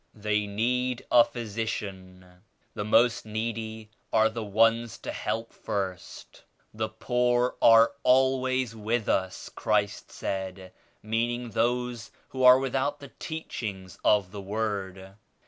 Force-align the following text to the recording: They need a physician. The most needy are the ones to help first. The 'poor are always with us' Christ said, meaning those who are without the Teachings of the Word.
They 0.15 0.47
need 0.47 1.05
a 1.11 1.23
physician. 1.23 2.41
The 2.73 2.83
most 2.83 3.23
needy 3.23 3.91
are 4.11 4.29
the 4.29 4.43
ones 4.43 4.97
to 4.97 5.11
help 5.11 5.53
first. 5.53 6.43
The 6.73 6.89
'poor 6.89 7.55
are 7.61 7.91
always 8.01 8.75
with 8.75 9.07
us' 9.07 9.49
Christ 9.49 10.11
said, 10.11 10.73
meaning 11.03 11.51
those 11.51 12.09
who 12.29 12.43
are 12.43 12.57
without 12.57 12.99
the 12.99 13.09
Teachings 13.19 13.99
of 14.03 14.31
the 14.31 14.41
Word. 14.41 15.17